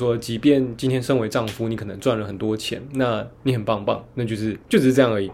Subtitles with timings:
[0.00, 5.28] 说，即便今天身为丈夫，你可能赚了很多钱，那你很棒棒，那就是就只是这样而已。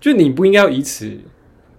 [0.00, 1.16] 就你不应该要以此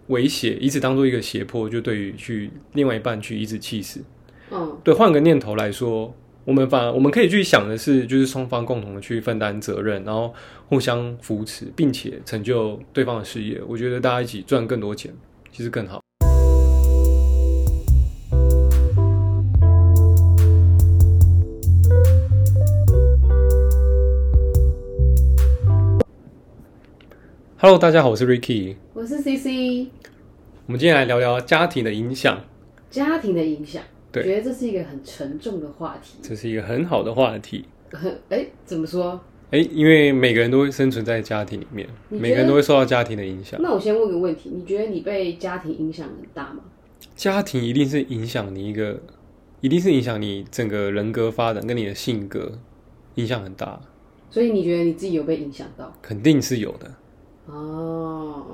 [0.08, 4.02] 威胁，以此当做一个胁迫，就对于去另外一半去以此气死。
[4.50, 6.16] 嗯，对，换个念头来说，
[6.46, 10.34] 我们反而我们可以去想的是，就是双方共同的去分担责任，然后
[10.70, 13.62] 互相扶持，并且成就对方的事业。
[13.68, 15.14] 我觉得大家一起赚更多钱，
[15.52, 16.02] 其实更好。
[27.62, 28.78] Hello，大家好，我是 Ricky。
[28.94, 29.90] 我是 CC，
[30.66, 32.42] 我们今天来聊聊家庭的影响，
[32.90, 36.20] 家庭的影响，对觉得这是一个很沉重的话题。
[36.22, 37.66] 这是一个很好的话题。
[37.92, 39.20] 很哎，怎么说？
[39.52, 43.62] 哎，因为每个人都会生存在家庭里面，每个人都会受到家庭的影响。
[43.62, 46.62] 那我先问个问题，你觉得你被家庭影响很大吗？
[47.18, 49.02] 家庭一定是影响你一个，
[49.60, 52.58] 一定是影响你整个人格发展跟你的性格
[53.16, 53.82] 影响很大，
[54.30, 55.94] 所以你觉得你自己有被影响到？
[56.02, 56.90] 肯定是有的。
[57.52, 58.46] 哦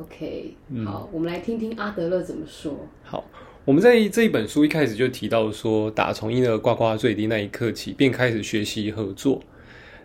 [0.00, 2.86] ，OK，好，嗯我们来听听阿德勒怎么说。
[3.02, 3.24] 好，
[3.64, 9.42] 我们在这一本书一开始就提到说，打从婴儿呱呱坠地那一刻起，便开始学习合作。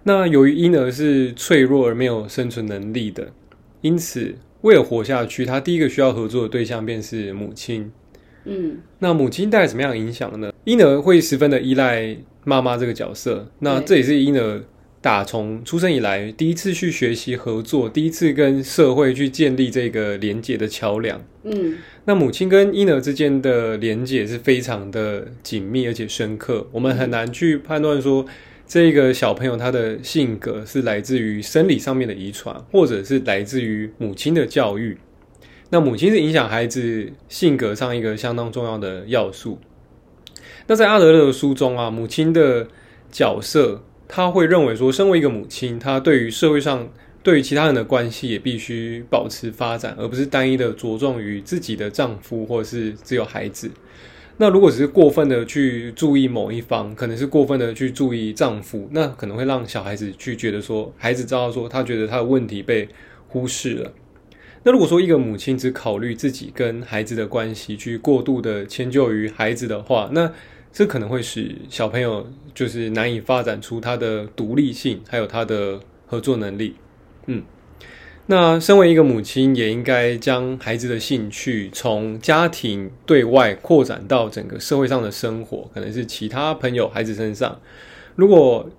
[0.03, 3.31] 那由于婴儿是脆弱而没有生存能力的，
[3.81, 7.91] 因此为了活下去，他第一个需要合作的对象便是母亲。
[8.45, 10.51] 嗯那母亲带来什么样的影响呢？
[10.63, 14.63] 婴儿会十分的依赖妈妈这个角色，那这也是婴儿
[15.01, 21.21] 打从出生以来第一次去学习合作，第一次跟社会去建立这个连接的桥梁。
[21.43, 28.25] 嗯那母亲跟婴儿之间的连接是非常的紧密而且深刻，我们很难去判断说
[28.67, 34.97] 这个小朋友他的性格是来自于生理上面的遗传，或者是来自于母亲的教育。
[35.69, 39.59] 那母亲是影响孩子性格上一个相当重要的要素。
[40.65, 42.67] 那在阿德勒的书中啊，母亲的
[43.11, 46.89] 角色，他会认为说，身为一个母亲，她对于社会上
[47.21, 53.69] 对于其他人的关系也必须保持发展，而不是单一的着重于自己的丈夫或者是只有孩子。
[54.37, 62.89] 那如果只是过分的去注意某一方，可能是过分的去注意丈夫，那可能会让小孩子去觉得说，孩子知道说他觉得他的问题被
[63.27, 63.93] 忽视了。
[64.63, 70.31] 那如果说一个母亲只考虑自己跟孩子的关系，去过度的迁就于孩子的话，那
[70.71, 76.75] 这可能会使小朋友就是难以发展出他的独立性，还有他的合作能力。
[77.25, 77.43] 嗯，
[78.27, 87.59] 那身为一个母亲，也应该将孩子的兴趣从家庭对外扩展到整个社会上的生活，可能是其他朋友、孩子身上。
[88.15, 88.69] 如果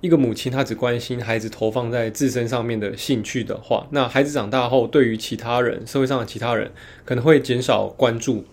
[0.00, 6.70] 一个母亲她只关心孩子投放在自身上面的兴趣的话，那孩子长大后对于其他人、社会上的其他人
[7.04, 8.44] 可能会减少关注。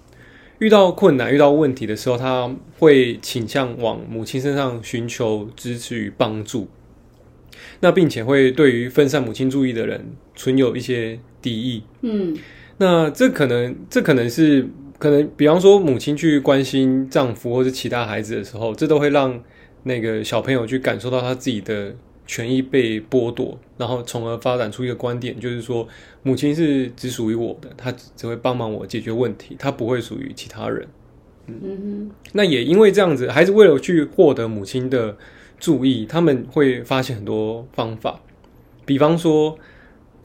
[0.60, 6.68] 遇到困难、遇到问题的时候，他会倾向往母亲身上寻求支持与帮助。
[7.82, 11.84] 那并且会对于分散母亲注意的人存有一些敌意。
[12.02, 12.36] 嗯
[12.78, 14.68] 那这可能，这可能是
[14.98, 19.42] 可能，比方说母亲去关心丈夫或是其他孩子的时候，这都会让
[19.84, 25.88] 那个小朋友去感受到他自己的权益被剥夺，然后从而发展出一个观点，就是说
[26.24, 30.88] 母亲是只属于我的，她只只会帮忙我解决问题，她不会属于其他人。
[31.48, 32.10] 嗯。
[32.34, 35.16] 那也因为这样子，孩子为了去获得母亲的
[35.60, 38.20] 注意，他们会发现很多方法，
[38.86, 39.58] 比方说，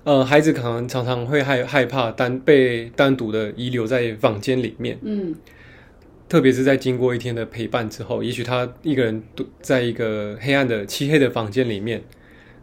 [0.05, 5.35] 呃，孩子可能常常会害害怕单被单独的遗留在房间里面，嗯
[6.31, 12.01] 特别是在经过一天的陪伴之后，也许他一个人独在一个黑暗的漆黑的房间里面，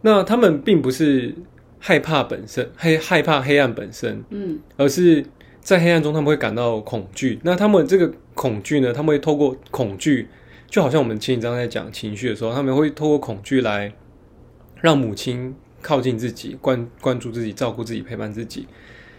[0.01, 1.35] 那他们并不是
[1.77, 5.25] 害怕本身，害害怕黑暗本身，嗯而是
[5.59, 7.39] 在黑暗中他们会感到恐惧。
[7.43, 10.29] 那他们这个恐惧呢，他们会透过恐惧，
[10.69, 13.91] 就好像我们前几章在讲情绪的时候，他们会透过恐惧来
[14.79, 18.65] 让母亲靠近自己，关关注自己，照顾自己，陪伴自己。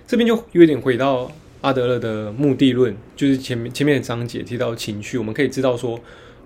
[0.06, 1.30] 这边就有点回到
[1.60, 5.98] 阿德勒的目的论，就是前面前面的章节提到情绪，我们可以知道说，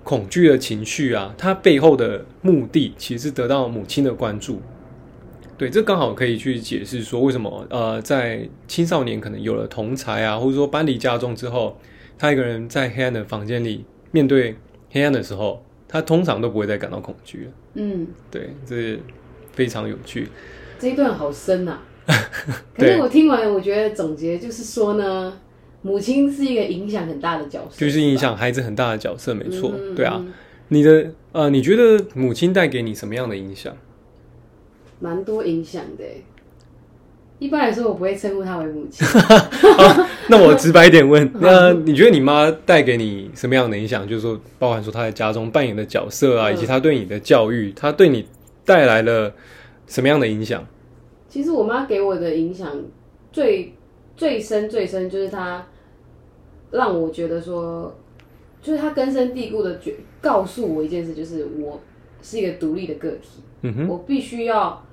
[0.02, 4.60] 恐惧的情绪啊，它背后的目的其实是得到母亲的关注。
[5.58, 11.78] 对，这刚好可以去解释说，为什么呃，在青少年可能有了同才啊，或者说搬离家中之后，
[12.18, 14.56] 他一个人在黑暗的房间里面对
[14.90, 17.50] 黑暗的时候，他通常都不会再感到恐惧了。
[17.74, 18.98] 嗯，对，这
[19.52, 20.26] 非常有趣。
[20.80, 21.78] 这一段好深呐、
[22.76, 25.32] 可是我听完，我觉得总结就是说呢，
[25.82, 30.16] 母亲是一个影响很大的角色，就是影响孩子很大的角色，没错，嗯对啊。
[30.18, 30.32] 嗯
[30.68, 33.76] 你的呃，你觉得母亲带给你什么样的影响？
[35.00, 36.24] 蛮多影响的欸，
[37.38, 39.06] 一般来说，我不会称呼她为母亲。
[40.30, 44.08] 那我直白一点问， 那你觉得你妈带给你什么样的影响？
[44.08, 48.26] 就是说，包含说她在家中扮演的角色啊，嗯以及她对你的教育，她对你
[48.64, 49.30] 带来了
[49.86, 50.66] 什么样的影响？
[51.32, 52.70] 其实我妈给我的影响
[53.32, 53.72] 最
[54.14, 55.66] 最深最深，就是她
[56.70, 57.90] 让我觉得说，
[58.60, 61.80] 就是她根深蒂固的觉告诉我一件事，就是我
[62.20, 64.84] 是一个独立的个体，嗯哼，我必须要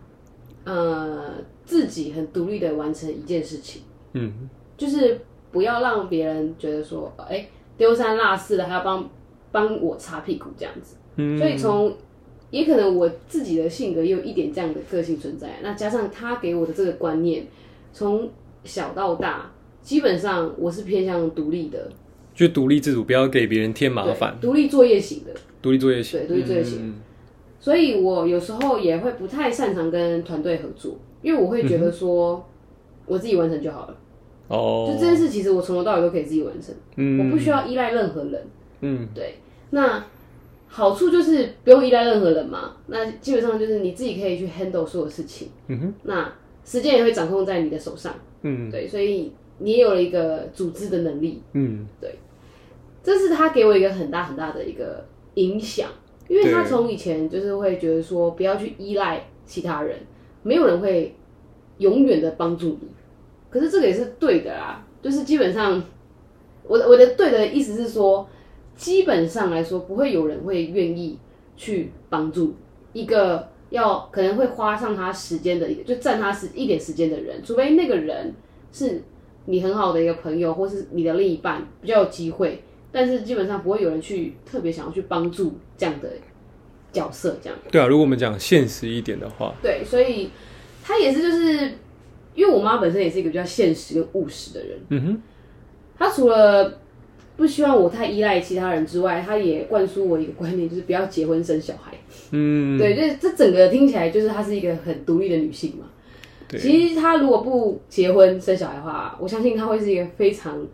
[0.64, 1.34] 呃
[1.66, 3.82] 自己很独立的完成一件事情，
[4.14, 4.32] 嗯。
[4.78, 5.20] 就是
[5.52, 7.46] 不要让别人觉得说，哎、
[7.76, 9.10] 丢三落四的还要帮
[9.52, 10.96] 帮我擦屁股这样子。
[11.18, 11.94] 嗯，所以从
[12.52, 17.46] 也可能我自己的性格也有一点这样的个性存在，那加上他给我的这个观念，
[17.94, 18.30] 从
[18.64, 19.52] 小到大，
[19.82, 21.92] 基本上我是偏向独立的，
[22.34, 25.32] 就独立自主，不要给别人添麻烦，独立作业型的，
[25.62, 26.80] 独立作业型，对独立作业型。
[26.82, 26.96] 嗯。
[27.62, 32.48] 所以我有时候也会不太擅长跟团队合作，因为我会觉得说
[33.06, 33.98] 我自己完成就好了，
[34.48, 38.42] 哦，就这件事其实我从头到尾都可以自己完成，嗯，我不需要依赖任何人。
[38.82, 39.08] 嗯。
[39.14, 39.36] 对，
[39.72, 40.02] 那
[40.70, 42.78] 好处就是不用依赖任何人嘛。
[42.88, 45.50] 那基本上就是你自己可以去 handle 所有事情。
[45.68, 46.32] 嗯哼，那
[46.64, 48.14] 时间也会掌控在你的手上。
[48.44, 51.42] 嗯对，所以你也有了一个组织的能力。
[51.54, 52.18] 嗯对
[53.04, 55.04] 这是他给我一个很大很大的一个
[55.36, 55.90] 影响，
[56.28, 59.98] 因为他从以前就是会觉得说不要去依赖其他人，
[60.44, 61.16] 没有人会
[61.80, 62.88] 永远的帮助你。
[63.50, 65.82] 可是这个也是对的啦，就是基本上
[66.68, 68.30] 我的我的对的意思是说，
[68.80, 71.20] 基本上来说不会有人会愿意
[71.58, 72.56] 去帮助
[72.94, 78.34] 一个要可能会花上他时间的一个，就占他时一点时间的人，除非那个人
[78.72, 79.04] 是
[79.46, 82.64] 你很好的一个朋友，或是你的另一半，比较有机会。
[82.90, 86.10] 但是基本上不会有人去特别想要去帮助这样的
[86.94, 87.60] 角色，这样。
[87.70, 90.30] 对啊，如果我们讲现实一点的话，对，所以
[90.82, 91.72] 他也是就是，
[92.34, 95.22] 因为我妈本身也是一个比较现实跟务实的人，嗯哼，
[96.00, 96.80] 她除了
[97.40, 101.94] 不希望我太依赖其他人之外，她也灌输我一个观念，就是不要结婚生小孩。
[102.32, 105.86] 嗯，对，这这整个听起来就是她是一个很独立的女性嘛。
[106.50, 110.68] 对其实她如果不结婚生小孩的话，我相信她会是一个非常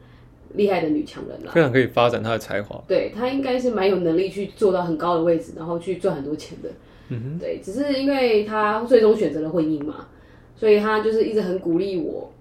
[0.55, 1.51] 厉害的女强人啦。
[1.53, 6.69] 非常可以发展她的才华，对她应该是蛮有能力去做到很高的位置，然后去赚很多钱的。
[7.09, 10.07] 嗯对，只是因为她最终选择了婚姻嘛，
[10.55, 12.33] 所以她就是一直很鼓励我，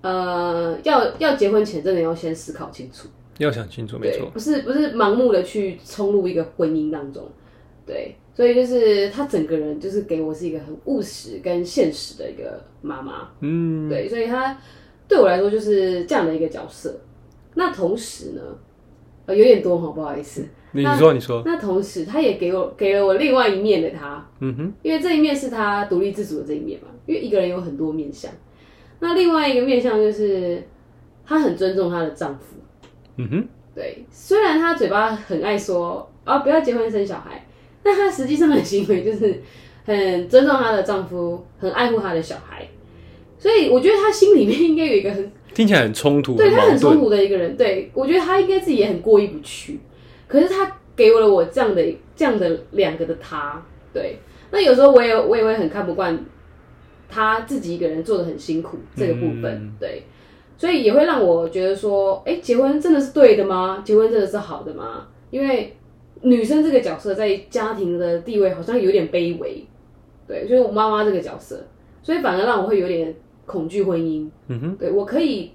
[0.00, 3.06] 呃，要要结婚前真的要先思考清楚，
[3.44, 7.26] 要想清楚，没，错，不是不是盲目的去冲入一个婚姻当中，
[7.86, 14.58] 对，所以就是她整个人就是给我是一个很务实跟现实的一个妈妈，嗯，对，所以她
[15.08, 17.00] 对我来说就是这样的一个角色。
[17.54, 18.42] 那同时呢，
[19.26, 20.46] 呃，有点多哈，不好意思。
[20.72, 26.86] 你你说你说，那同时，他也给我给了我另外一面的他，嗯哼，因为这一面是他独立自主的这一面嘛。
[27.06, 28.30] 因为一个人有很多面相，
[29.00, 30.62] 那另外一个面相就是
[31.26, 32.56] 她很尊重她的丈夫。
[33.20, 37.46] 嗯哼，对，虽然他嘴巴很爱说啊不要结婚生小孩，
[37.82, 39.42] 但他实际上的行为就是
[39.84, 42.66] 很尊重她的丈夫，很爱护她的小孩。
[43.38, 49.80] 所以我觉得她心里面应该有一个很听起来很冲突，对他很冲，突的一个人，对我觉得他应该自己也很过意不去，
[50.28, 51.82] 可是他给我了我这样的
[52.14, 53.60] 这样的两个的他，
[53.92, 54.18] 对，
[54.52, 56.18] 那有时候我也我也会很看不惯
[57.08, 59.72] 他自己一个人做的很辛苦这个部分，嗯。
[59.80, 60.04] 对，
[60.60, 63.82] 所以也会让我觉得说，哎、结婚真的是对的吗？
[63.82, 65.08] 结婚真的是好的吗？
[65.30, 65.74] 因为
[66.20, 69.66] 女生这个角色在家庭的地位好像有点卑微，
[70.28, 71.64] 对，就是我妈妈这个角色，
[72.02, 73.14] 所以反而让我会有点
[73.46, 74.28] 恐惧婚姻。
[74.48, 75.52] 嗯哼，对我可以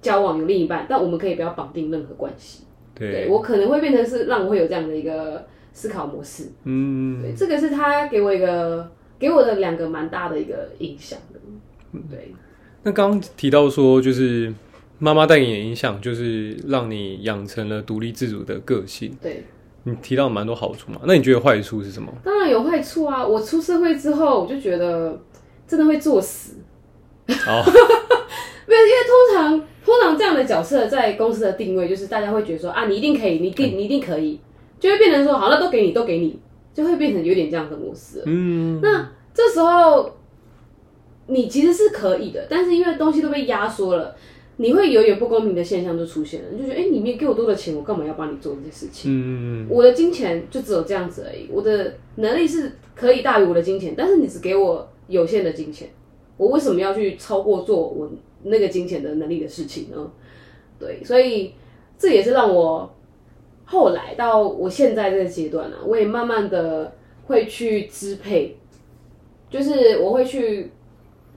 [0.00, 2.62] 交往有另一半，但我们可以不要绑定任何关系。
[2.94, 6.44] 对对，我可能会变成是让我会有这样的一个思考模式。
[6.62, 11.40] 嗯，对，这个是他给我一个给我的两个蛮大的一个影响的。
[12.08, 12.32] 对，
[12.82, 14.52] 那刚刚提到说，就是
[14.98, 19.16] 妈妈带给你的影响，就是让你养成了独立自主的个性。
[19.20, 19.44] 对，
[19.84, 22.12] 你提到蛮多好处嘛，那你觉得坏处是什么？
[22.24, 23.26] 当然有坏处啊。
[23.26, 25.20] 我出社会之后，我就觉得
[25.66, 26.56] 真的会作死。
[27.28, 27.62] 哦，
[28.66, 34.40] 没有，因为通常通常这样的角色在公司的定位，就是大家会觉得说啊，你一定可以，你一定你一定可以，
[34.80, 36.38] 就会变成说好，那都给你，都给你，
[36.74, 38.22] 就会变成有点这样的模式。
[38.26, 40.18] 嗯，那这时候
[41.30, 44.16] 你其实是可以的，但是因为东西都被压缩了，
[44.56, 49.10] 你会有点不公平的现象就出现了，你就觉得哎、诶你没给我多的钱，我干嘛要帮你做这些事情？
[49.12, 55.88] 嗯，我的金钱就只有这样子而已，我的能力是可以大于我的金钱，但是你只给我有限的金钱，
[56.36, 58.10] 我为什么要去超过做我
[58.42, 60.10] 那个金钱的能力的事情呢？
[60.78, 61.52] 对，所以
[61.98, 62.92] 这也是让我
[63.66, 66.92] 后来到我现在这个阶段啊，我也慢慢的
[67.26, 68.56] 会去支配，
[69.48, 70.70] 就是我会去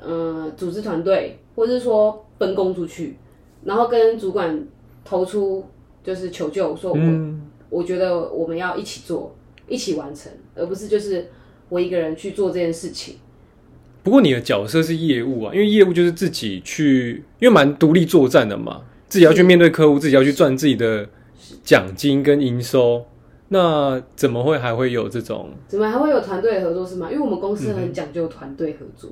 [0.03, 3.17] 呃组织团队，或者是说分工出去，
[3.63, 4.67] 然后跟主管
[5.03, 5.65] 投出
[6.03, 9.35] 就是求救，说我、嗯我觉得我们要一起做，
[9.67, 11.27] 一起完成，而不是就是
[11.69, 13.15] 我一个人去做这件事情。
[14.03, 21.09] 不过你的角色是业务啊，因为业务就是自己去，因为蛮独立作战的嘛，自己要去面对客户，自己要去赚自己的
[21.63, 23.05] 奖金跟营收，
[23.47, 25.49] 那怎么会还会有这种？
[25.67, 27.09] 怎么还会有团队合作是吗？
[27.09, 29.09] 因为我们公司嗯很讲究团队合作，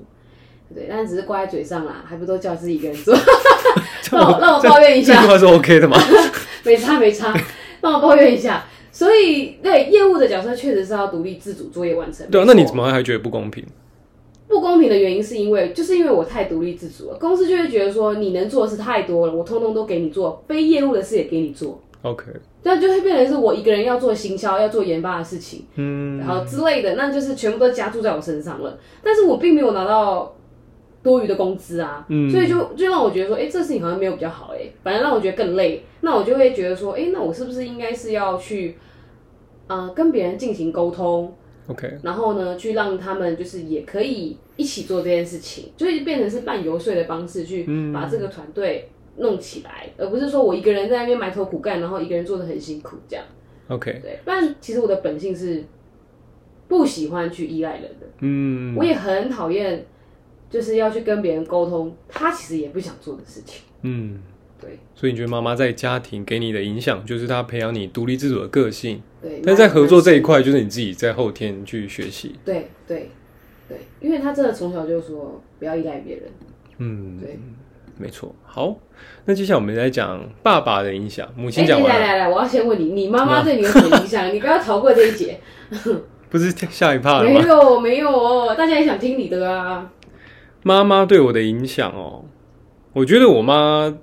[0.74, 3.16] 对，但只是挂在嘴上啦，还不都叫自己一个人做？
[4.12, 5.98] 让我让我抱怨一下这句，话是 OK 的吗？
[6.64, 7.34] 没差没差，
[7.82, 8.66] 让我抱怨一下。
[8.92, 12.28] 所以，对业务的角色确实是要独立自主作业完成。
[12.30, 13.66] 对啊，那你怎么还觉得不公平？
[14.50, 22.26] 不公平的原因是因为，就是因为我太独立自主了，公司就会觉得说你能做的事太多了，我通通都给你做，非业务的事也给你做，OK，
[22.64, 28.78] 那就会变成是我一个人要做行销、要做研发的事情，嗯，然后之类的，那就是全部都加注在我身上了。
[29.02, 30.36] 但是我并没有拿到
[31.04, 32.30] 多余的工资啊，嗯。
[32.30, 35.84] 所以就就让我觉得说，哎、这事情好像没有比较好、哎，反而让我觉得更累。
[36.02, 38.76] 那我就会觉得说，哎、那我是不是应该是要去，
[39.68, 41.34] 呃，跟别人进行沟通
[41.68, 53.24] ，OK，然后呢，去让他们就是也可以一起做这件事情，就是变成是半游说的方式去把这个团队弄起来，而不是说我一个人在那边埋头苦干，然后一个人做的很辛苦这样。
[53.68, 55.64] OK，对，不然其实我的本性是
[56.68, 59.86] 不喜欢去依赖人的，嗯，我也很讨厌
[60.52, 63.62] 就是要去跟别人沟通，他其实也不想做的事情。
[63.82, 64.20] 嗯，
[64.60, 72.36] 对所以你觉得妈妈在家庭给你的影响，就是她培养你独立自主的个性，对，但在合作这一块，就是你自己在后天去学习。
[72.46, 73.10] 对对
[73.68, 76.26] 对，因为他真的从小就说不要依赖别人。
[76.78, 77.40] 嗯，对，
[77.98, 78.36] 没错。
[78.44, 78.78] 好，
[79.26, 84.34] 那接下来我们来讲爸爸的影响，母亲哎，讲完了，来来来，我要先问你， 你妈妈对你有什么影响？
[84.34, 85.40] 你不要逃过这一节。
[86.30, 87.34] 不是下一趴了没？
[87.42, 89.90] 有没有哦，大家也想听你的啊。
[90.64, 92.26] 妈妈对我的影响哦，
[92.94, 93.98] 我觉得我妈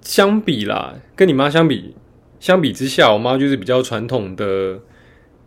[0.00, 1.94] 相比啦，跟你妈相比，
[2.40, 4.80] 相比之下，我妈就是比较传统的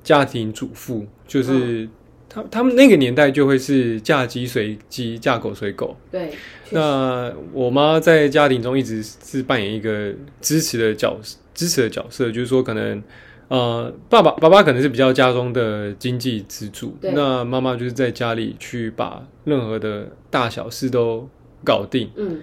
[0.03, 1.87] 家庭主妇，就是
[2.27, 5.95] 她他们那个年代就会是嫁鸡随鸡，嫁狗随狗。
[6.11, 6.31] 对，
[6.71, 11.17] 那我妈在家庭中一直是扮演一个支持的角
[11.53, 13.01] 支持的角色，就是说可能
[13.49, 21.27] 呃，爸爸爸爸可能是比较家中的经济支柱，那妈妈就是在家里去把任何的大小事都
[21.65, 22.09] 搞定。
[22.15, 22.39] 嗯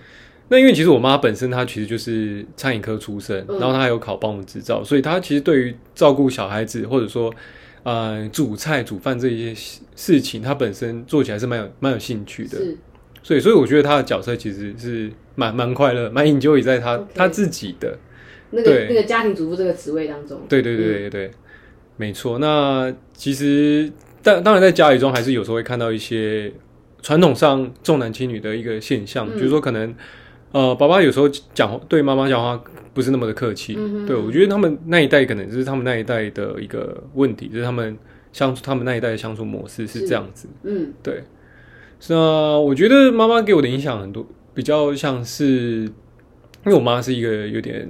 [0.49, 7.33] 那因为其实我妈本身她其实就是餐饮科出身，嗯然后她还有考保姆执照，所以她其实对于照顾小孩子或者说
[7.83, 12.59] 呃煮菜煮饭这一些事情，她本身做起来是蛮有蛮有兴趣的。
[12.59, 12.77] 是
[13.25, 17.99] 所以，所以我觉得她的角色其实是蛮蛮快乐，蛮 enjoy 在他 OK 他自己的。
[18.51, 20.41] 那个那个家庭主妇这个职位当中。
[20.49, 21.31] 对对对对对，
[21.97, 22.39] 没错。
[22.39, 23.91] 那其实
[24.23, 26.53] 当当然在家里中还是有时候会看到一些
[27.03, 29.95] 传统上重男轻女的一个现象，嗯就是说可能
[30.53, 32.63] 呃爸爸有时候讲对妈妈讲话
[32.95, 33.75] 不是那么的客气。
[33.79, 37.97] 嗯对我觉得他们那一代可能就是他们那一代的一个问题，就是他们
[38.33, 40.49] 相处他们那一代的相处模式是是这样子。
[40.63, 41.23] 嗯对，
[42.09, 45.93] 那我觉得妈妈给我的影响很多，比较像是，因
[46.67, 47.89] 为我妈是一个有点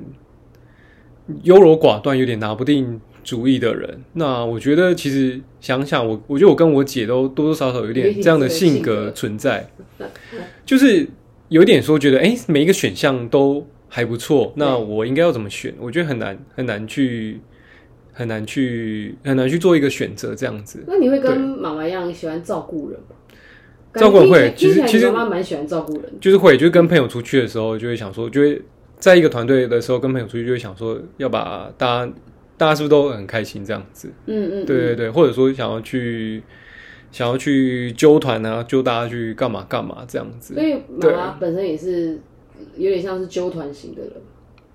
[1.42, 4.02] 优柔寡断、有点拿不定主意的人。
[4.12, 9.68] 那我觉得其实想想我，我觉得我跟我姐都多多少少有点点这样的性格存在，
[10.64, 11.06] 就是
[11.48, 15.74] 有一点说觉得，哎、每一个选项都还不错，那我应该要怎么选？
[15.78, 17.40] 我觉得很难很难去。
[18.18, 20.82] 很难去很难去做一个选择，这样子。
[20.88, 23.16] 那你会跟妈妈一样喜欢照顾人吗？
[23.92, 26.12] 照顾人会其实听起来你妈妈蛮喜欢照顾人的。
[26.18, 28.62] 就是会，就是跟朋友出去的时候，就会想说，就会
[28.98, 32.12] 在一个团队的时候，跟朋友出去就会想说，要把大家
[32.56, 34.10] 大家是不是都很开心这样子？
[34.26, 36.42] 嗯嗯，对对对，或者说想要去
[37.12, 40.54] 想要去揪团啊，揪大家去干嘛干嘛这样子。
[40.54, 42.18] 所以妈妈本身也是
[42.76, 44.12] 有点像是纠团型的人，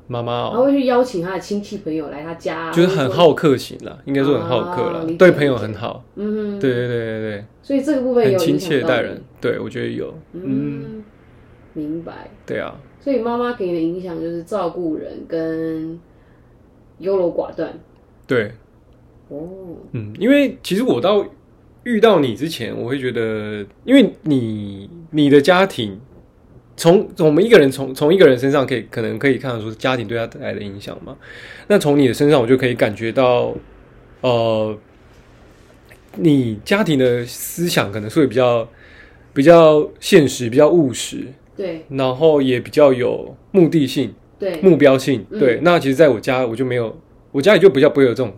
[0.07, 6.03] 妈妈哦，然后会去邀请他的亲戚朋友来他家啊，就是很好客型啦，应该说很好客啦啊，对朋友很好。
[6.15, 9.21] 嗯哼，对对对对所以这个部分，有很亲切待人。
[9.39, 10.13] 对，我觉得有。
[10.33, 11.03] 嗯，嗯，
[11.73, 12.29] 明白。
[12.45, 15.99] 对啊，所以妈妈给你的影响就是照顾人跟
[16.99, 17.73] 优柔寡断。
[18.27, 18.51] 对，
[19.29, 19.49] 哦，
[19.91, 21.25] 嗯，因为其实我到
[21.83, 25.99] 遇到你之前，我会觉得，因为你你的家庭，
[26.77, 31.17] 从从我们一个人从从一个人身上可以可能可以看得出家庭对他带来的影响嘛。
[31.67, 33.53] 那从你的身上，我就可以感觉到，
[34.21, 34.77] 呃，
[36.17, 38.67] 你家庭的思想可能是会比较
[39.33, 45.25] 比较现实、比较务实，对然后也比较有目的性、对，目标性。
[45.29, 46.95] 嗯对，那其实在我家我就没有，
[47.31, 48.33] 我家里就比较不会有这种，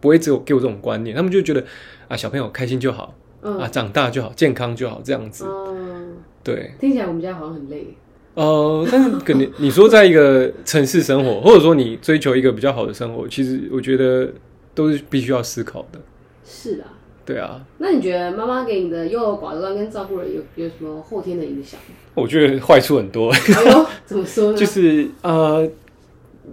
[0.00, 1.64] 不会只有给我这种观念，他们就觉得
[2.08, 5.44] 啊，小朋友开心就好，嗯啊，长大就好，健康就好，这样子。
[5.46, 7.94] 嗯，对，听起来我们家好像很累。
[8.34, 14.30] 呃，但是可能你说在一个城市生活， 或者说你追求一个比较好的生活，其实我觉得
[14.74, 15.98] 都是必须要思考的。
[16.44, 16.92] 是啊，
[17.26, 21.78] 对啊，那你觉得妈妈给你的优柔寡断跟照顾人有有什么后天的影响？
[22.14, 23.30] 我觉得坏处很多。
[23.32, 24.56] 哎呦，怎么说呢？
[24.58, 25.68] 就是呃，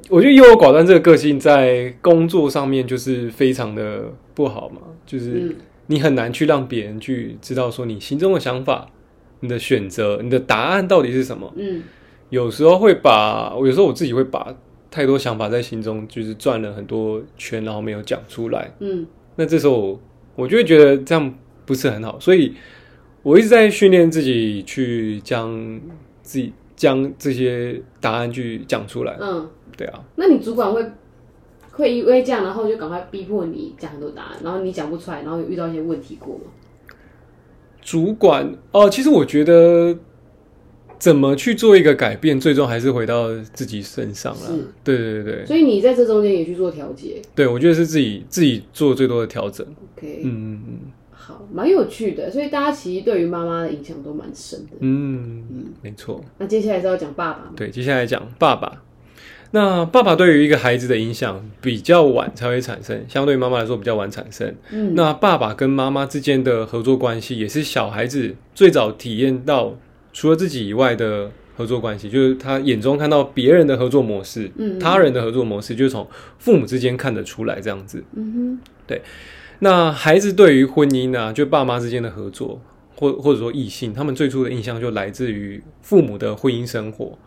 [0.10, 5.56] 我觉得优柔寡断这个个性在工作上面就是非常的不好嘛，就是嗯
[5.88, 8.88] 你很难去让别人去知道说你心中的想法、
[9.42, 11.54] 你的选择、你的答案到底是什么。
[11.56, 11.84] 嗯
[12.30, 14.56] 有时候会把，有时候我自己会把
[14.90, 18.72] 太多想法在心中就是转了很多圈，然后没有讲出来。
[18.80, 20.00] 嗯那这时候
[20.36, 21.34] 我我就会觉得这样
[21.66, 22.54] 不是很好，所以
[23.22, 25.80] 我一直在训练自己去将
[26.22, 29.18] 自己将这些答案去讲出来。
[29.20, 30.86] 嗯，对啊，那你主管会
[31.72, 36.44] 会因为这样，然后就赶快逼迫你讲很多答案，然后你讲不出来，然后有遇到一些问题过吗？
[37.82, 39.98] 主管哦、其实我觉得
[41.04, 44.54] 怎么去做一个改变，最终还是回到自己身上了是。
[44.86, 47.22] 对对对对，所以你在这中间也去做调节。
[47.36, 49.68] 对我觉得是自己自己做最多的调整。
[49.98, 50.80] OK，、嗯嗯
[51.12, 52.32] 好，蛮有趣的。
[52.32, 54.78] 所以大家其实对于妈妈的影响都蛮深的。
[54.80, 56.24] 嗯嗯，没错。
[56.38, 57.52] 那接下来是要讲爸爸吗？
[57.54, 58.82] 对，接下来讲爸爸。
[59.52, 64.56] 那爸爸对于一个孩子的影响比较晚才会产生，相对于妈妈来说比较晚产生。
[64.72, 69.78] 嗯那爸爸跟妈妈之间的合作关系，也是小孩子最早体验到
[70.14, 76.08] 除了自己以外的合作关系，就是他眼中看到别人的合作模式，嗯他人的合作模式，就是从
[76.40, 78.04] 父母之间看得出来这样子。
[78.16, 79.02] 嗯哼，对
[79.60, 82.62] 那孩子对于婚姻啊，就爸妈之间的合作，
[82.96, 87.18] 或或者说异性，他们最初的印象就来自于父母的婚姻生活。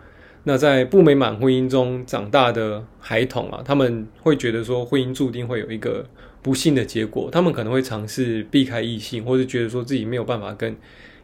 [0.45, 6.07] 那在不美满婚姻中长大的孩童啊，他们会觉得说婚姻注定会有一个
[6.43, 10.77] 不幸的结果，他们可能会尝试避开异性，或是觉得说自己没有办法跟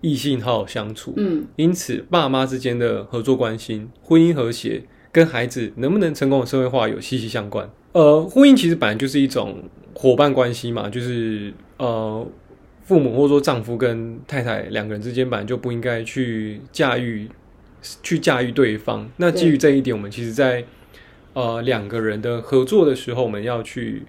[0.02, 1.14] 异性好好相处。
[1.16, 7.70] 嗯因此，爸妈之间的合作关系、婚姻和谐，跟孩子能不能成功的社会化有息息相关。
[7.92, 12.26] 呃，婚姻其实本来就是一种伙伴关系嘛，就是呃，
[12.84, 17.28] 父母或者说丈夫跟太太两个人之间本来就不应该去驾驭
[18.02, 19.08] 去驾驭对方。
[19.18, 20.64] 那基于这一点，我们其实在
[21.34, 24.04] 呃两个人的合作的时候，我们要去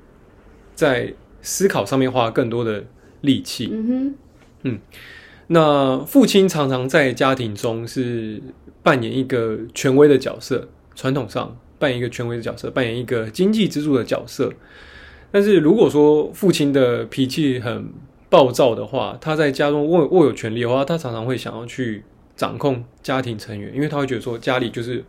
[0.74, 2.86] 在思考上面花更多的
[3.22, 3.70] 力气。
[3.72, 4.16] 嗯
[4.64, 4.80] 哼，
[5.54, 8.42] 那父亲常常在家庭中是
[8.82, 14.52] 扮演一个权威的角色，传统上扮演一个权威的角色，扮演一个经济支柱的角色。
[15.32, 17.88] 但是如果说父亲的脾气很
[18.32, 22.04] 暴躁的话，他在家中握握有权力的话，他常常会想要去
[22.36, 25.06] 掌控家庭成员，因为他会觉得说家里就是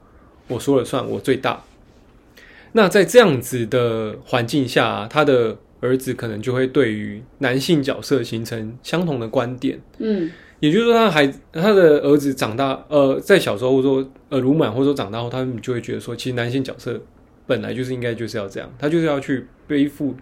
[0.48, 1.64] 我说了算，我最大。
[2.72, 9.80] 那在这样子的环境下、他的儿子可能就会对于男性角色形成相同的观点。
[9.98, 10.30] 嗯。
[10.60, 16.98] 也就是说，他孩他的儿子长大，呃，在小时候或者说耳濡满，或者说长大后，他们就会觉得说，其实男性角色
[17.46, 20.14] 本来就是应该就是要这样，他就是要去背负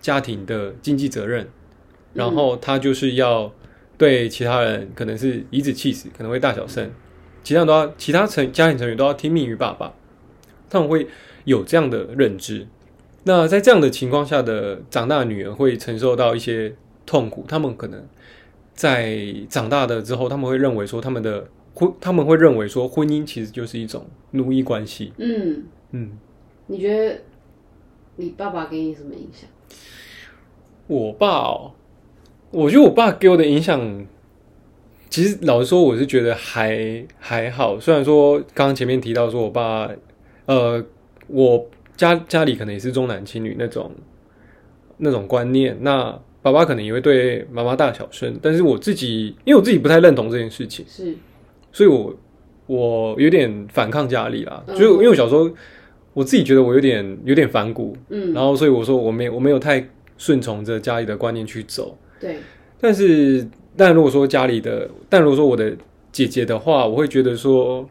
[0.00, 1.46] 家庭的经济责任，
[2.14, 3.52] 然后他就是要
[3.98, 6.90] 对其他人可能是颐指气使，可能会大小声，
[7.42, 9.92] 其他人都要其他成家庭成员都要听命于爸爸，
[10.70, 11.06] 他们会
[11.44, 12.66] 有这样的认知。
[13.24, 18.02] 那在这样的情况下的长大的女儿会承受到一些痛苦，他们可能
[18.72, 25.12] 在长大的之后，他们会认为说他们的婚，他们会认为说婚姻其实就是一种奴役关系。
[25.18, 26.18] 嗯，嗯，
[26.66, 27.20] 你觉得
[28.16, 29.48] 你爸爸给你什么影响？
[30.86, 31.72] 我爸哦，
[32.50, 34.06] 我觉得我爸给我的影响，
[35.10, 37.78] 其实老实说，我是觉得还还好。
[37.78, 39.90] 虽然说刚刚前面提到说我爸，
[40.46, 40.82] 呃，
[41.28, 41.68] 我
[42.00, 43.92] 家家里可能也是重男轻女那种
[44.96, 50.82] 那种观念，那爸爸可能也会对妈妈大小声，但是我自己，因为我自己不太认同这件事情。
[50.88, 51.14] 是，
[51.70, 52.18] 所以我
[52.66, 54.78] 我有点反抗家里啦，嗯。
[54.78, 55.50] 就因为我小时候
[56.14, 59.86] 我自己觉得我有点有点反骨，嗯，然后所以我说我没我没有太
[60.16, 62.38] 顺从着家里的观念去走，对，
[62.80, 65.76] 但是但如果说家里的，但如果说我的
[66.10, 67.86] 姐姐的话，我会觉得说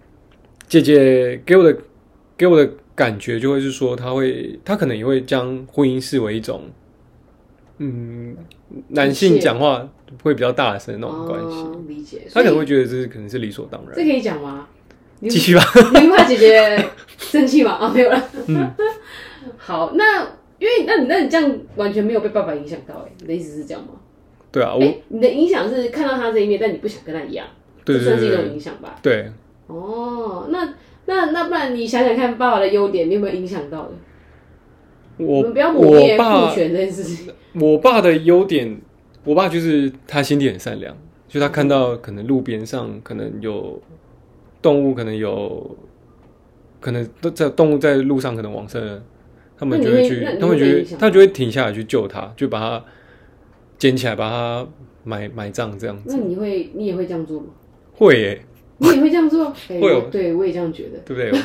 [0.67, 1.77] 姐姐给我的
[2.35, 2.69] 给我的
[2.99, 6.63] 感觉就会是说，他会他可能也会将婚姻视为一种。
[7.77, 8.35] 嗯，
[8.89, 9.87] 男性讲话
[10.21, 12.23] 会比较大声的那种关系，哦、理解。
[12.33, 13.93] 他可能会觉得这是可能是理所当然。
[13.95, 14.67] 这可以讲吗？
[15.21, 15.63] 你继续吧。
[15.97, 16.85] 你不怕姐姐
[17.17, 17.71] 生气吗？
[17.71, 18.21] 啊，没有了。
[18.47, 18.69] 嗯
[19.57, 20.23] 好，那
[20.59, 23.93] 因为那你那你这样完全没有被爸爸影响到，哎，你的意思是这样吗？
[24.51, 27.47] 对啊，我、哎，你的影响是看到他这一面，但你不想跟他一样，
[27.85, 28.99] 这算是一种影响吧？
[29.01, 29.31] 对，
[29.67, 30.73] 哦，那
[31.09, 33.91] 那那不然你想想看，爸爸的优点，你有没有影响到的？
[35.17, 37.33] 我我们不要抹灭父权这件事情。
[37.59, 38.79] 我爸的优点，
[39.23, 40.95] 我爸就是他心地很善良，
[41.27, 43.81] 就他看到可能路边上可能有
[44.61, 45.75] 动物，可能有
[46.79, 49.03] 可能都在动物在路上可能往生了，
[49.57, 52.85] 他们就会去他们就会会被影响他就会停下来去救他，就把他
[53.79, 54.67] 捡起来，把他
[55.03, 56.03] 埋埋葬这样子。
[56.05, 57.47] 那你会你也会这样做吗？
[57.93, 58.41] 会耶，
[58.81, 59.45] 你也会这样做？
[59.69, 60.97] 哎会哦我对我也这样觉得。
[61.05, 61.41] 对不对？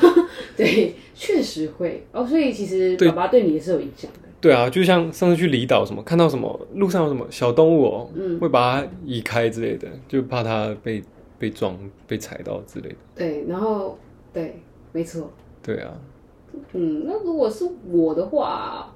[0.56, 2.24] 对，确实会哦。
[2.26, 4.18] 所以其实爸爸对你也是有影响的。
[4.40, 11.02] 对啊，就像上次去离岛什么，看到什么路上有什么小动物哦，嗯会把它移开之类的，就怕它被
[11.38, 12.96] 被撞、被踩到之类的。
[13.16, 13.98] 对，然后
[14.32, 14.60] 对，
[14.92, 15.32] 没错。
[15.62, 15.92] 对啊，
[16.74, 18.94] 嗯，那如果是我的话，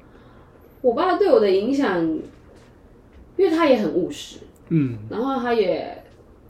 [0.83, 2.07] 我爸对我的影响，
[3.39, 4.37] 因为他也很务实，
[4.69, 5.98] 嗯，然后他也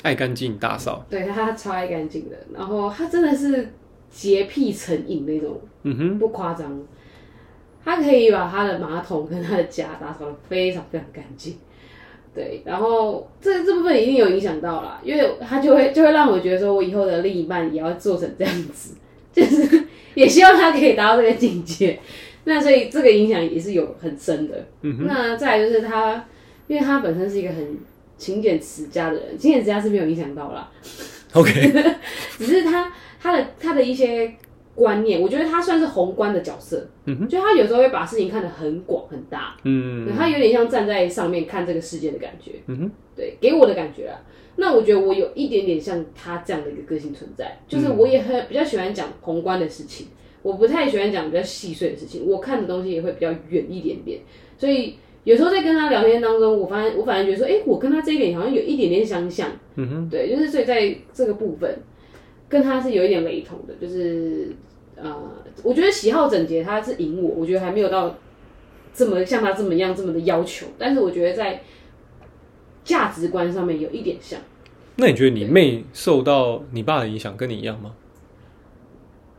[0.03, 3.69] 爱干净大扫，对他超爱干净的，然后他真的是
[4.11, 6.81] 洁癖成瘾那种，嗯哼，不夸张。
[7.85, 11.57] 他可以把他的马桶跟他的家打扫的非常非常干净，
[12.35, 18.95] 对，然后这这部分一定有影响到啦，因为他就会就会让我觉得说，我以后的另一半也要做成这样子，
[19.33, 19.85] 就是
[20.15, 21.99] 也希望他可以达到这个境界。
[22.45, 24.67] 那所以这个影响也是有很深的。
[24.83, 26.23] 嗯哼那再来就是他，
[26.67, 27.79] 因为他本身是一个很
[28.19, 30.71] 勤俭持家的人，勤俭持家是没有影响到啦
[31.33, 31.73] ，，OK，
[32.37, 34.35] 只是他他的他的一些
[34.75, 37.29] 观念，我觉得他算是宏观的角色，嗯哼。
[37.29, 40.05] 就他有时候会把事情看得很广很大，嗯。
[40.05, 44.21] 对他有点像站在上面看这个世界的感觉，嗯哼，对，给我的感觉啊。
[44.57, 50.09] 那我觉得我有一点点像他这样的一个个性存在，就是我也很比较喜欢讲宏观的事情，
[50.43, 54.21] 我不太喜欢讲比较细碎的事情，我看的东西也会比较远一点点，
[54.57, 54.97] 所以
[55.29, 61.79] 有时候在跟他聊天当中，我发现我反而觉得说，哎、我跟他这一点好像有一点点相像，嗯哼，对，就是所以在这个部分
[62.49, 64.57] 跟他是有一点雷同的，就是
[64.97, 65.15] 呃，
[65.63, 68.17] 我觉得喜好整洁他是赢我，我觉得还没有到
[68.95, 71.61] 这么像他这么样这么的要求，但是我觉得在
[72.83, 74.41] 价值观上面有一点像。
[74.97, 77.95] 那你觉得你妹受到你爸的影响跟你一样吗？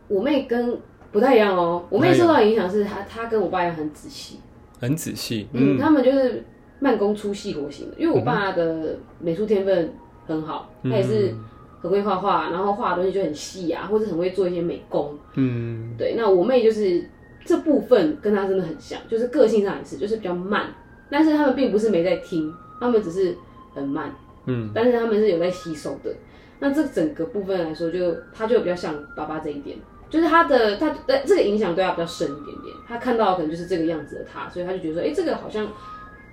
[0.07, 0.77] 我妹跟
[1.11, 4.37] 不太一样哦，我妹受到影响是她她跟我爸一样很仔细，
[4.79, 5.77] 很仔细，嗯，嗯。
[5.77, 6.43] 他们就是
[6.79, 9.93] 慢工出细活型的，因为我爸的美术天分
[10.25, 11.35] 很好，他也是
[11.81, 15.17] 很会画画，然后画的东西就很细啊，或者很会做一些美工。
[15.35, 15.93] 嗯。
[15.97, 17.03] 对，那我妹就是
[17.45, 20.73] 这部分跟她真的很像，就是个性上也是，就是比较慢，
[21.09, 23.35] 但是他们并不是没在听，他们只是
[23.73, 24.13] 很慢，
[24.45, 26.13] 嗯，但是他们是有在吸收的。
[26.61, 29.77] 那这整个部分来说就，他就比较像爸爸这一点，
[30.09, 35.67] 就是他的他的这个影响对他比较深一点点，他看到的可能就是这个样子的他，所以他就觉得说，哎、这个好像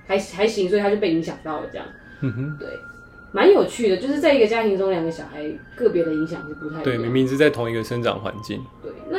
[0.07, 1.87] 还还行，所以他就被影响到了这样。
[2.23, 2.69] 嗯哼，对，
[3.33, 5.45] 蛮有趣的，就是在一个家庭中，两个小孩
[5.77, 9.19] 个别的影响是不太对，明明是在同一个生长环境，对，那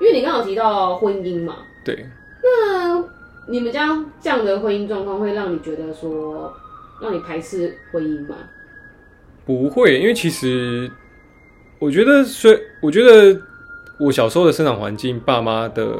[0.00, 2.06] 因为你刚好提到婚姻嘛，对，
[2.42, 3.04] 那
[3.46, 6.52] 你们家这样的婚姻状况会让你觉得说，
[7.02, 8.36] 让你排斥婚姻吗？
[9.44, 10.90] 不会，因为其实
[11.78, 13.38] 我觉得，虽我觉得
[14.02, 15.96] 我小时候的生长环境，爸妈的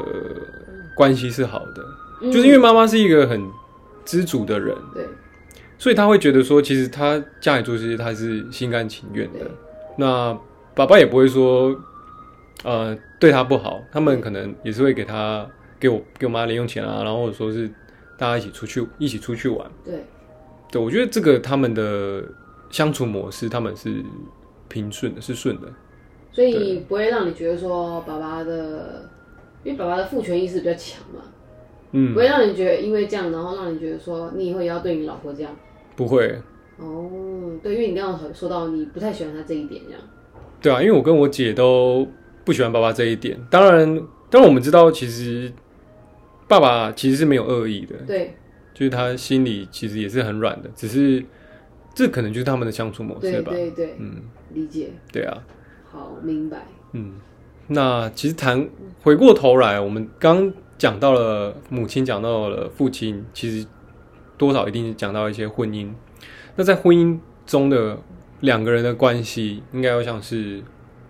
[0.93, 1.85] 关系是好的，
[2.21, 3.49] 嗯就是因为妈妈是一个很
[4.03, 5.07] 知足的人，对
[5.77, 9.39] 所以他会觉得说，其实他家里做这些，他是心甘情愿的。
[9.97, 10.37] 那
[10.75, 11.73] 爸爸也不会说，
[12.63, 15.47] 呃，对他不好，他们可能也是会给他
[15.79, 17.69] 给我给我妈零用钱啊，然后或者说是
[18.17, 19.69] 大家一起出去一起出去玩。
[19.85, 20.03] 对，
[20.71, 22.23] 对我觉得这个他们的
[22.69, 24.03] 相处模式，他们是
[24.67, 25.67] 平顺的，是顺的。
[26.33, 29.09] 所以不会让你觉得说爸爸的，
[29.63, 31.21] 因为爸爸的父权意识比较强嘛，
[31.91, 35.55] 嗯不，会让你觉得因为这样，然后让你觉得说你以后也要对你老婆这样。
[35.95, 36.35] 不会。
[36.77, 40.01] 哦，对，因为你刚刚有说到你不太喜欢他这一点，这样。
[40.59, 42.07] 对啊，因为我跟我姐都
[42.43, 43.39] 不喜欢爸爸这一点。
[43.51, 43.95] 当然，
[44.29, 45.51] 当然我们知道，其实
[46.47, 48.33] 爸爸其实是没有恶意的，对
[48.73, 51.23] 就是他心里其实也是很软的，只是
[51.93, 53.51] 这可能就是他们的相处模式对吧。
[53.51, 55.43] 对对，嗯，理解，对啊，
[55.93, 56.67] 好明白。
[56.91, 57.13] 嗯。
[57.67, 58.67] 那其实谈
[59.01, 63.65] 回过头来，我们刚讲到了母亲，讲到了父亲，其实
[64.37, 65.89] 多少一定讲到一些婚姻。
[66.57, 67.97] 那在婚姻中的
[68.41, 70.61] 两个人的关系，应该要像是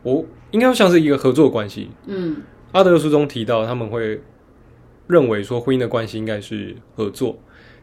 [0.03, 1.89] 我应该要像是一个合作关系。
[2.05, 4.21] 嗯阿德勒书中提到，他们会
[5.07, 7.37] 认为说婚姻的关系应该是合作，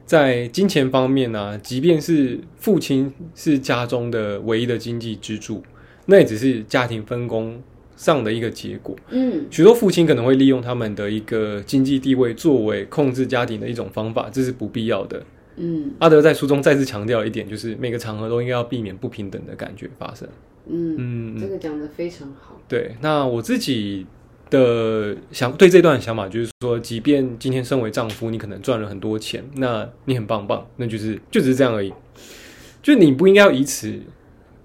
[0.07, 5.63] 在金钱方面呢、即便是父亲是家中的唯一的经济支柱，
[6.11, 7.63] 那也只是家庭分工
[7.97, 8.97] 上的一个结果。
[9.11, 15.23] 嗯许多父亲可能会利用他们的一个经济地位作为控制家庭的一种方法，这是不必要的。
[15.57, 20.29] 嗯阿德在书中再次强调一点，就是每个场合都应该要避免不平等的感觉发生。
[20.67, 22.61] 嗯，嗯，这个讲的非常好。
[22.69, 24.07] 对，那我自己
[24.49, 31.93] 的想对这段想法就是说，即便今天身为丈夫，你可能赚了很多钱，那你很棒棒，那就是就只是这样而已。
[32.83, 33.99] 就你不应该要以此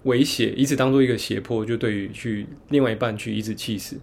[0.05, 3.97] 威胁，以此当做一个胁迫，就对于去另外一半去颐指气使。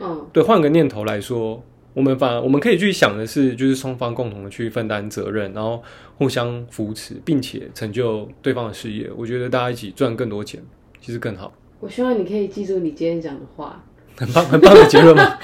[0.00, 5.82] 嗯，对，换个念头来说，我们反而我们可以去想的是，就是双方共同的去分担责任，然后
[6.16, 9.10] 互相扶持，并且成就对方的事业。
[9.16, 10.62] 我觉得大家一起赚更多钱，
[11.00, 11.52] 其实更好。
[11.80, 13.84] 我希望你可以记住你今天讲的话，
[14.16, 15.38] 很棒，很棒的结论嘛。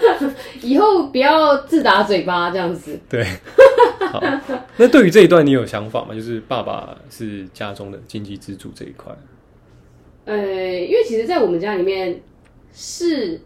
[0.62, 2.98] 以后不要自打嘴巴这样子。
[3.08, 3.24] 对，
[4.10, 4.20] 好。
[4.76, 6.14] 那对于这一段，你有想法吗？
[6.14, 9.14] 就是爸爸是家中的经济支柱这一块。
[10.28, 12.20] 呃，因为其实，在我们家里面
[12.70, 13.40] 是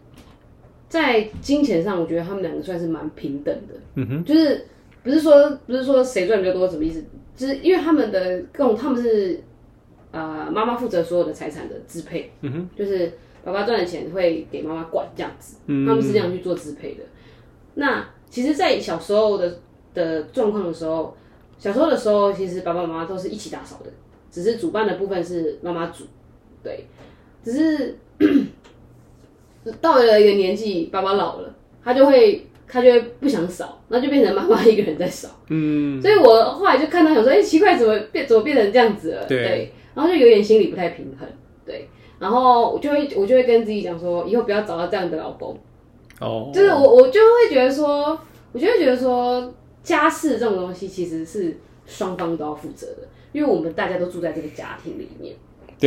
[0.89, 3.73] 在金钱上，我觉得他们两个算是蛮平等的。
[3.95, 4.65] 嗯哼，就是
[5.01, 7.01] 不是说不是说谁赚比较多什么意思，
[7.37, 9.41] 就是因为他们的共他们是
[10.11, 13.13] 呃妈妈负责所有的财产的支配，嗯哼，就是
[13.45, 15.87] 爸爸赚的钱会给妈妈管这样子，嗯。
[15.87, 17.03] 他们是这样去做支配的。
[17.75, 19.57] 那其实，在小时候的
[19.93, 21.15] 的状况的时候，
[21.57, 23.89] 小时候的时候，其实爸爸妈妈都是一起打扫的，
[24.29, 26.03] 只是主办的部分是妈妈煮，
[26.63, 26.87] 对，
[27.43, 27.97] 只是
[29.81, 35.29] 到了一个年纪，爸爸老了，他就会他就会不想扫，那就变成妈妈一个人在扫。
[35.49, 39.25] 嗯，所以我后来就看到想说，哎、奇怪，怎么变怎么变成这样子了？
[39.27, 39.71] 对。
[39.95, 41.29] 然后就有点心理不太平衡，
[41.63, 45.55] 对，然后我就会我就会跟自己讲说，以后不要找到这样的老公，
[46.19, 48.19] 哦，就是我我就会觉得说，
[48.53, 55.35] 我就会觉得说，家事这种东西其实是双方都要负责的，因为我们大家都住在这个家庭里面，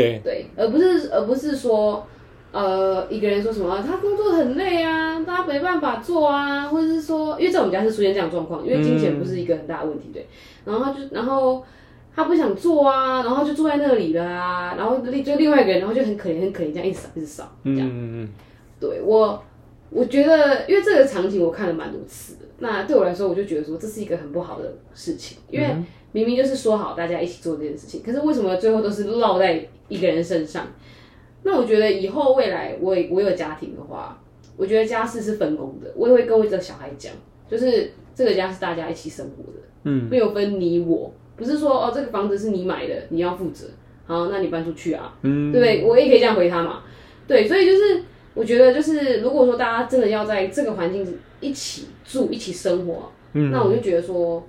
[0.01, 2.07] 对，对，而不是而不是说。
[2.53, 10.27] 呃，一个人说什么啊他工作很累啊，他没办法做啊，或者是说，因为在我们家是出现这样状况，因为金钱不是一个很大的问题，对。
[10.65, 11.63] 然后他就，然后
[12.15, 17.87] 他不想做啊，然后就坐在那里了啊，然后另就另外一个人，然后就很可怜很可怜，这样一直扫一直扫，这样。
[17.87, 18.29] 嗯嗯
[18.81, 19.45] 对我，
[19.91, 25.77] 我觉得，因为这个场景我看了蛮多次的，那对我来说，我就觉得说这是一个很不好的事情，因为
[26.13, 30.66] 明明就是说好大家一起做这件事情，可是为什么最后都是落在一个人身上？
[31.42, 34.20] 那我觉得以后未来我我有家庭的话，
[34.57, 37.12] 我觉得家事是分工的，我也会跟我这个小孩讲，
[37.49, 43.66] 就是这个家是大家一起生活的，嗯，没有分你我，不是说哦这个房子是你买的，你要负责，
[44.07, 45.85] 好，那你搬出去啊，嗯，对不对？
[45.85, 46.83] 我也可以这样回他嘛。
[47.29, 48.03] 对，所以就是
[48.35, 53.51] 我觉得，就是如果说大家真的要在这个环境一起住、一起生活，嗯。
[53.51, 54.44] 那我就觉得说，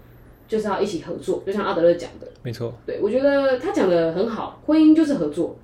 [0.47, 2.27] 就是要一起合作，就像阿德勒讲的。
[2.41, 5.57] 没错，对我觉得他讲的很好，婚姻就是合作，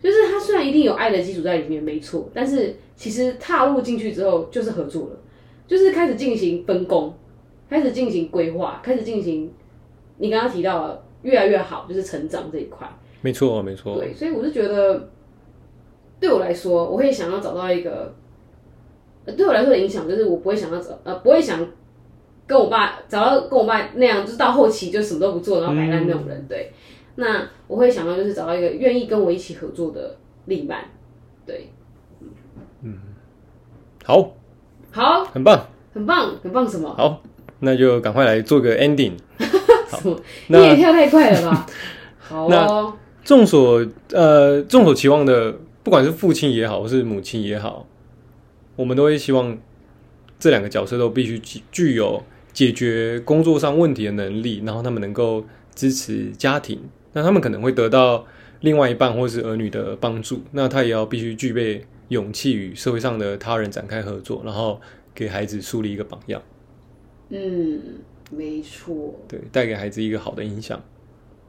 [0.00, 5.18] 就是他虽然一定有爱的基础在里面，没错，但是其实踏入进去之后就是合作了，
[5.66, 7.14] 就是开始进行分工，
[7.70, 9.50] 开始进行规划，开始进行
[10.18, 12.86] 你刚刚提到了越来越好，就是成长这一块。
[13.22, 15.08] 没错，没错，对，所以我是觉得，
[16.20, 18.14] 对我来说，我会想要找到一个，
[19.24, 21.66] 呃对我来说的影响就是我不会想要找，呃，不会想
[22.46, 26.46] 跟我爸找到跟我爸那样，就是到后期就什么都不做，然后摆烂那种人。
[26.48, 26.72] 对，
[27.16, 30.84] 那我会想到就是找到一个愿意跟我一起合作的另一半。
[31.44, 31.70] 对，
[32.82, 32.98] 嗯
[34.04, 34.36] 好，
[34.92, 36.94] 好，很棒，很棒，很棒，什么？
[36.94, 37.20] 好，
[37.60, 39.12] 那就赶快来做个 ending。
[39.88, 40.16] 什么？
[40.48, 41.66] 你也跳太快了吧？
[42.18, 42.92] 好哦，
[43.24, 47.86] 众所呃众所期望的，不管是父亲也好，或是母亲也好，
[48.74, 49.56] 我们都会希望
[50.38, 52.22] 这两个角色都必须具具有
[52.56, 56.80] 解决工作上问题的能力，然后他们能够支持家庭，
[57.12, 58.24] 那他们可能会得到
[58.60, 64.80] 另外一半或是儿女的帮助，那他也要必须具备勇气与社会上的他人展开合作，然后
[65.14, 66.40] 给孩子树立一个榜样，
[67.28, 67.78] 嗯，
[68.30, 69.14] 没错。
[69.28, 70.82] 对，带给孩子一个好的影响。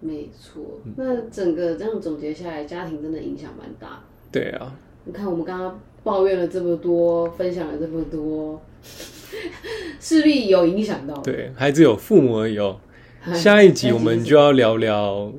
[0.01, 0.61] 没错，
[0.97, 4.03] 那整个这样总结下来，家庭真的影响蛮大。
[4.29, 8.61] 对啊，你看，我们刚刚抱怨了这么多，分享了这么多，
[9.99, 11.15] 势必有影响到。
[11.21, 12.79] 对，孩子有父母而已哦。
[13.23, 15.33] 哎下一集我们就要聊聊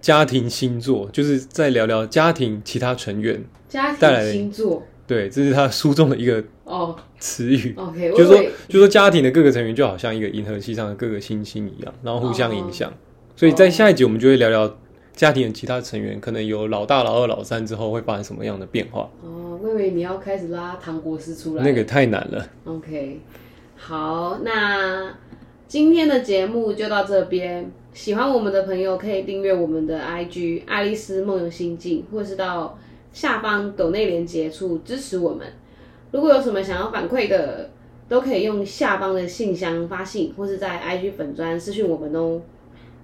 [0.00, 3.42] 家庭星座，就是再聊聊家庭其他成员。
[3.68, 8.36] 家带来的庭星座对，这是他书中的一个哦词语，，OK，就是说
[8.68, 12.92] 就是说家庭的各个成员就好像一个银河系上的各个星星一样，然后互相影响。
[13.34, 14.78] 所以在下一集我们就会聊聊
[15.14, 19.08] 家庭的其他成员，可能有老大、老二、老三之后会发生什么样的变化。
[19.22, 21.62] 哦，我以为你要开始拉唐国师出来。
[21.62, 22.46] 那个太难了。
[22.64, 23.20] OK，
[23.76, 25.14] 好，那
[25.68, 27.70] 今天的节目就到这边。
[27.92, 32.76] 喜欢我们的朋友可以订阅我们的 IG 爱丽丝梦游心境，或是到
[33.12, 35.46] 下方抖内连接处支持我们。
[36.10, 37.70] 如果有什么想要反馈的，
[38.08, 42.42] 都可以用下方的信箱发信，或是在 IG 粉专私讯我们哦。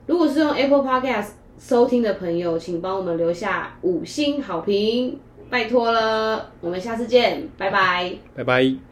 [0.07, 1.29] 如果是用 Apple Podcast
[1.61, 5.19] 收听的朋友，请帮我们留下五星好评，
[5.51, 6.51] 拜托了。
[6.63, 8.15] 我们下次见，拜拜。
[8.35, 8.90] 拜拜。